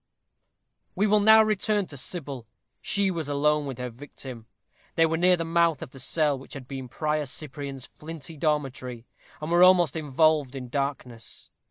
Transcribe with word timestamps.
We 0.95 1.05
will 1.05 1.19
now 1.19 1.43
return 1.43 1.85
to 1.85 1.95
Sybil. 1.95 2.47
She 2.81 3.11
was 3.11 3.29
alone 3.29 3.67
with 3.67 3.77
her 3.77 3.91
victim. 3.91 4.47
They 4.95 5.05
were 5.05 5.15
near 5.15 5.37
the 5.37 5.45
mouth 5.45 5.83
of 5.83 5.91
the 5.91 5.99
cell 5.99 6.39
which 6.39 6.55
had 6.55 6.67
been 6.67 6.87
Prior 6.89 7.27
Cyprian's 7.27 7.85
flinty 7.85 8.35
dormitory, 8.35 9.05
and 9.39 9.51
were 9.51 9.61
almost 9.61 9.95
involved 9.95 10.55
in 10.55 10.69
darkness. 10.69 11.51